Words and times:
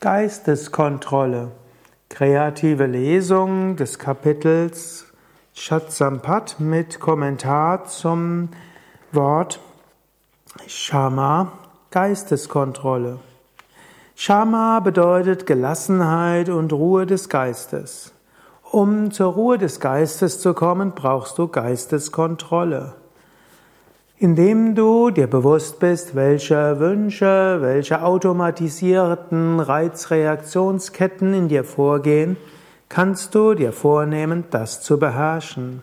Geisteskontrolle. 0.00 1.50
Kreative 2.08 2.86
Lesung 2.86 3.74
des 3.74 3.98
Kapitels 3.98 5.06
Chatsampat 5.56 6.60
mit 6.60 7.00
Kommentar 7.00 7.84
zum 7.86 8.50
Wort 9.10 9.58
Shama, 10.68 11.50
Geisteskontrolle. 11.90 13.18
Shama 14.14 14.78
bedeutet 14.78 15.46
Gelassenheit 15.46 16.48
und 16.48 16.72
Ruhe 16.72 17.04
des 17.04 17.28
Geistes. 17.28 18.12
Um 18.70 19.10
zur 19.10 19.32
Ruhe 19.32 19.58
des 19.58 19.80
Geistes 19.80 20.40
zu 20.40 20.54
kommen, 20.54 20.92
brauchst 20.92 21.38
du 21.38 21.48
Geisteskontrolle. 21.48 22.94
Indem 24.20 24.74
du 24.74 25.10
dir 25.10 25.28
bewusst 25.28 25.78
bist, 25.78 26.16
welche 26.16 26.80
Wünsche, 26.80 27.58
welche 27.60 28.02
automatisierten 28.02 29.60
Reizreaktionsketten 29.60 31.34
in 31.34 31.46
dir 31.46 31.62
vorgehen, 31.62 32.36
kannst 32.88 33.36
du 33.36 33.54
dir 33.54 33.70
vornehmen, 33.70 34.42
das 34.50 34.80
zu 34.80 34.98
beherrschen. 34.98 35.82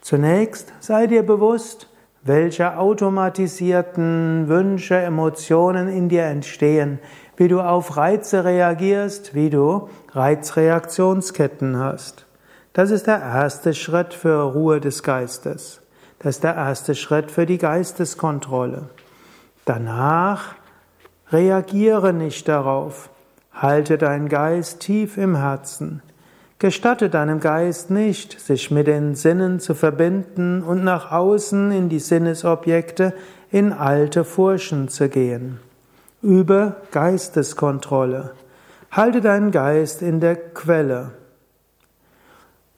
Zunächst 0.00 0.72
sei 0.80 1.06
dir 1.06 1.22
bewusst, 1.22 1.88
welche 2.24 2.76
automatisierten 2.76 4.48
Wünsche, 4.48 4.96
Emotionen 4.96 5.86
in 5.86 6.08
dir 6.08 6.24
entstehen, 6.24 6.98
wie 7.36 7.46
du 7.46 7.60
auf 7.60 7.96
Reize 7.96 8.44
reagierst, 8.44 9.32
wie 9.32 9.50
du 9.50 9.88
Reizreaktionsketten 10.10 11.78
hast. 11.78 12.26
Das 12.72 12.90
ist 12.90 13.06
der 13.06 13.20
erste 13.20 13.74
Schritt 13.74 14.12
für 14.12 14.42
Ruhe 14.42 14.80
des 14.80 15.04
Geistes. 15.04 15.83
Das 16.18 16.36
ist 16.36 16.44
der 16.44 16.54
erste 16.54 16.94
Schritt 16.94 17.30
für 17.30 17.46
die 17.46 17.58
Geisteskontrolle. 17.58 18.88
Danach 19.64 20.54
reagiere 21.30 22.12
nicht 22.12 22.48
darauf. 22.48 23.10
Halte 23.52 23.98
deinen 23.98 24.28
Geist 24.28 24.80
tief 24.80 25.16
im 25.16 25.36
Herzen. 25.36 26.02
Gestatte 26.58 27.10
deinem 27.10 27.40
Geist 27.40 27.90
nicht, 27.90 28.40
sich 28.40 28.70
mit 28.70 28.86
den 28.86 29.14
Sinnen 29.14 29.60
zu 29.60 29.74
verbinden 29.74 30.62
und 30.62 30.82
nach 30.82 31.10
außen 31.12 31.70
in 31.72 31.88
die 31.88 31.98
Sinnesobjekte, 31.98 33.12
in 33.50 33.72
alte 33.72 34.24
Furchen 34.24 34.88
zu 34.88 35.08
gehen. 35.08 35.60
Übe 36.22 36.76
Geisteskontrolle. 36.90 38.32
Halte 38.90 39.20
deinen 39.20 39.50
Geist 39.50 40.00
in 40.00 40.20
der 40.20 40.36
Quelle. 40.36 41.10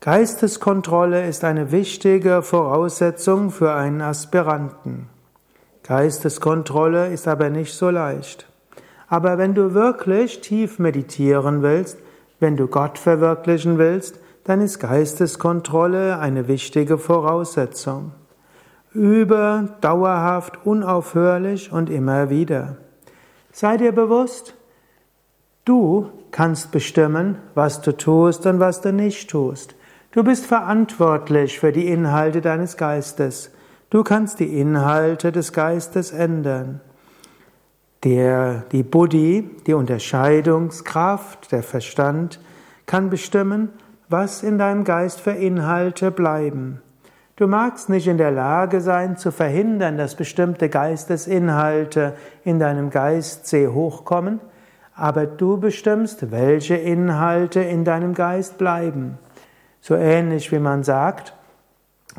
Geisteskontrolle 0.00 1.26
ist 1.26 1.42
eine 1.42 1.72
wichtige 1.72 2.42
Voraussetzung 2.42 3.50
für 3.50 3.72
einen 3.72 4.02
Aspiranten. 4.02 5.08
Geisteskontrolle 5.82 7.08
ist 7.08 7.26
aber 7.26 7.50
nicht 7.50 7.74
so 7.74 7.90
leicht. 7.90 8.46
Aber 9.08 9.38
wenn 9.38 9.54
du 9.54 9.74
wirklich 9.74 10.40
tief 10.40 10.78
meditieren 10.78 11.62
willst, 11.62 11.98
wenn 12.40 12.56
du 12.56 12.68
Gott 12.68 12.98
verwirklichen 12.98 13.78
willst, 13.78 14.20
dann 14.44 14.60
ist 14.60 14.78
Geisteskontrolle 14.78 16.18
eine 16.18 16.46
wichtige 16.46 16.98
Voraussetzung. 16.98 18.12
Übe 18.92 19.74
dauerhaft, 19.80 20.64
unaufhörlich 20.64 21.72
und 21.72 21.90
immer 21.90 22.30
wieder. 22.30 22.76
Sei 23.50 23.76
dir 23.76 23.92
bewusst, 23.92 24.54
du 25.64 26.10
kannst 26.30 26.70
bestimmen, 26.70 27.38
was 27.54 27.80
du 27.80 27.96
tust 27.96 28.46
und 28.46 28.60
was 28.60 28.82
du 28.82 28.92
nicht 28.92 29.30
tust. 29.30 29.74
Du 30.16 30.24
bist 30.24 30.46
verantwortlich 30.46 31.60
für 31.60 31.72
die 31.72 31.88
Inhalte 31.88 32.40
deines 32.40 32.78
Geistes. 32.78 33.50
Du 33.90 34.02
kannst 34.02 34.40
die 34.40 34.58
Inhalte 34.58 35.30
des 35.30 35.52
Geistes 35.52 36.10
ändern. 36.10 36.80
Der, 38.02 38.64
die 38.72 38.82
Buddhi, 38.82 39.50
die 39.66 39.74
Unterscheidungskraft, 39.74 41.52
der 41.52 41.62
Verstand, 41.62 42.40
kann 42.86 43.10
bestimmen, 43.10 43.68
was 44.08 44.42
in 44.42 44.56
deinem 44.56 44.84
Geist 44.84 45.20
für 45.20 45.32
Inhalte 45.32 46.10
bleiben. 46.10 46.80
Du 47.36 47.46
magst 47.46 47.90
nicht 47.90 48.06
in 48.06 48.16
der 48.16 48.30
Lage 48.30 48.80
sein, 48.80 49.18
zu 49.18 49.30
verhindern, 49.30 49.98
dass 49.98 50.14
bestimmte 50.14 50.70
Geistesinhalte 50.70 52.14
in 52.42 52.58
deinem 52.58 52.88
Geist 52.88 53.48
sehr 53.48 53.74
hochkommen, 53.74 54.40
aber 54.94 55.26
du 55.26 55.60
bestimmst, 55.60 56.30
welche 56.30 56.76
Inhalte 56.76 57.60
in 57.60 57.84
deinem 57.84 58.14
Geist 58.14 58.56
bleiben. 58.56 59.18
So 59.88 59.94
ähnlich 59.94 60.50
wie 60.50 60.58
man 60.58 60.82
sagt, 60.82 61.32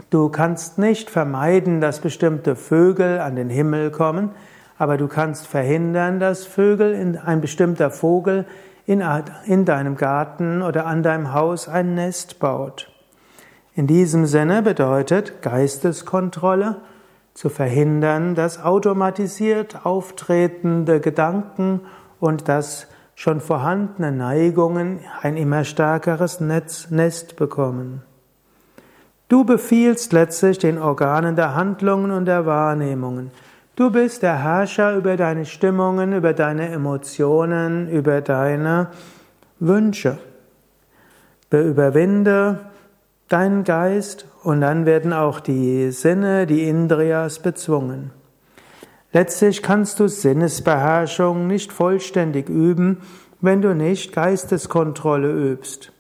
du 0.10 0.30
kannst 0.30 0.78
nicht 0.78 1.10
vermeiden, 1.10 1.82
dass 1.82 2.00
bestimmte 2.00 2.56
Vögel 2.56 3.20
an 3.20 3.36
den 3.36 3.50
Himmel 3.50 3.92
kommen, 3.92 4.32
aber 4.78 4.96
du 4.96 5.10
kannst 5.10 5.48
verhindern, 5.48 6.22
dass 6.22 6.46
Vögel, 6.46 6.94
in, 6.94 7.18
ein 7.18 7.42
bestimmter 7.42 7.92
Vogel 7.92 8.46
in, 8.86 9.04
in 9.48 9.66
deinem 9.66 9.98
Garten 9.98 10.62
oder 10.62 10.86
an 10.86 11.04
deinem 11.04 11.34
Haus 11.34 11.68
ein 11.68 11.94
Nest 11.94 12.40
baut. 12.40 12.90
In 13.76 13.86
diesem 13.86 14.28
Sinne 14.28 14.62
bedeutet 14.62 15.42
Geisteskontrolle 15.42 16.78
zu 17.34 17.50
verhindern, 17.50 18.34
dass 18.34 18.64
automatisiert 18.64 19.86
auftretende 19.86 21.02
Gedanken 21.02 21.82
und 22.22 22.48
das 22.48 22.88
schon 23.18 23.42
vorhandene 23.42 24.12
Neigungen 24.12 25.00
ein 25.24 25.38
immer 25.38 25.64
stärkeres 25.64 26.40
Netz, 26.40 26.92
Nest 26.92 27.36
bekommen. 27.36 28.04
Du 29.28 29.44
befiehlst 29.44 30.14
letztlich 30.14 30.60
den 30.60 30.78
Organen 30.78 31.36
der 31.36 31.56
Handlungen 31.56 32.12
und 32.12 32.26
der 32.26 32.46
Wahrnehmungen. 32.46 33.32
Du 33.76 33.90
bist 33.90 34.22
der 34.22 34.44
Herrscher 34.44 34.96
über 34.96 35.18
deine 35.18 35.46
Stimmungen, 35.46 36.14
über 36.14 36.34
deine 36.34 36.70
Emotionen, 36.70 37.90
über 37.90 38.22
deine 38.22 38.92
Wünsche. 39.60 40.20
Überwinde 41.50 42.60
deinen 43.30 43.64
Geist 43.64 44.28
und 44.44 44.62
dann 44.62 44.86
werden 44.86 45.12
auch 45.12 45.40
die 45.40 45.90
Sinne, 45.90 46.46
die 46.46 46.70
Indriyas 46.70 47.40
bezwungen. 47.40 48.12
Letztlich 49.20 49.64
kannst 49.64 50.00
du 50.00 50.08
Sinnesbeherrschung 50.08 51.48
nicht 51.48 51.74
vollständig 51.74 52.50
üben, 52.50 53.02
wenn 53.42 53.64
du 53.64 53.74
nicht 53.74 54.14
Geisteskontrolle 54.14 55.32
übst. 55.32 55.92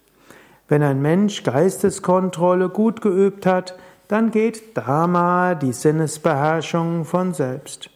Wenn 0.67 0.83
ein 0.83 1.01
Mensch 1.01 1.41
Geisteskontrolle 1.41 2.69
gut 2.69 3.01
geübt 3.01 3.47
hat, 3.47 3.75
dann 4.07 4.29
geht 4.29 4.77
Dharma, 4.77 5.55
die 5.55 5.73
Sinnesbeherrschung 5.73 7.05
von 7.05 7.33
selbst. 7.33 7.89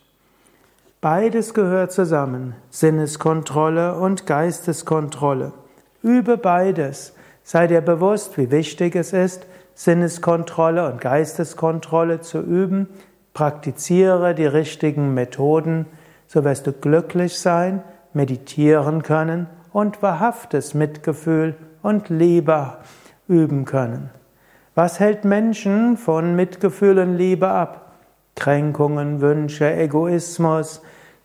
Beides 1.01 1.53
gehört 1.53 1.91
zusammen, 1.91 2.55
Sinneskontrolle 2.71 3.99
und 3.99 4.25
Geisteskontrolle. 4.25 5.53
Übe 6.01 6.37
beides. 6.37 7.13
Sei 7.43 7.67
dir 7.67 7.81
bewusst, 7.81 8.39
wie 8.39 8.49
wichtig 8.49 8.95
es 8.95 9.13
ist, 9.13 9.45
Sinneskontrolle 9.75 10.91
und 10.91 10.99
Geisteskontrolle 10.99 12.21
zu 12.21 12.39
üben, 12.39 12.87
Praktiziere 13.33 14.35
die 14.35 14.45
richtigen 14.45 15.13
Methoden, 15.13 15.85
so 16.27 16.43
wirst 16.43 16.67
du 16.67 16.73
glücklich 16.73 17.39
sein, 17.39 17.81
meditieren 18.13 19.03
können 19.03 19.47
und 19.71 20.01
wahrhaftes 20.01 20.73
Mitgefühl 20.73 21.55
und 21.81 22.09
Liebe 22.09 22.77
üben 23.27 23.65
können. 23.65 24.09
Was 24.75 24.99
hält 24.99 25.25
Menschen 25.25 25.97
von 25.97 26.35
Mitgefühl 26.35 26.99
und 26.99 27.15
Liebe 27.15 27.49
ab? 27.49 27.91
Kränkungen, 28.35 29.21
Wünsche, 29.21 29.71
Egoismus, 29.73 30.81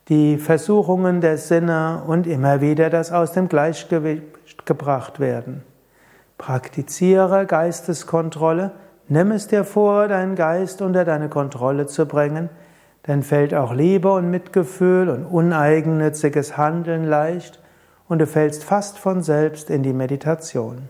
die 0.09 0.37
Versuchungen 0.39 1.21
der 1.21 1.39
Sinne 1.39 2.03
und 2.07 2.27
immer 2.27 2.61
wieder 2.61 2.91
das 2.91 3.13
aus 3.13 3.33
dem 3.33 3.49
Gleichgewicht 3.49 4.67
gebracht 4.67 5.19
werden. 5.19 5.63
Praktiziere 6.39 7.47
Geisteskontrolle, 7.47 8.73
Nimm 9.09 9.31
es 9.31 9.47
dir 9.47 9.65
vor, 9.65 10.09
deinen 10.09 10.35
Geist 10.35 10.83
unter 10.83 11.05
deine 11.05 11.29
Kontrolle 11.29 11.87
zu 11.87 12.07
bringen, 12.07 12.49
dann 13.05 13.23
fällt 13.23 13.55
auch 13.55 13.73
Liebe 13.73 14.13
und 14.13 14.31
Mitgefühl 14.31 15.09
und 15.09 15.25
uneigennütziges 15.27 16.57
Handeln 16.57 17.05
leicht 17.05 17.63
und 18.09 18.19
du 18.19 18.27
fällst 18.27 18.65
fast 18.65 18.99
von 18.99 19.23
selbst 19.23 19.71
in 19.71 19.85
die 19.85 19.93
Meditation. 19.93 20.89